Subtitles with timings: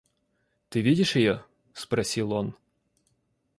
[0.69, 1.45] Ты видишь ее?—
[1.75, 2.55] спросил он.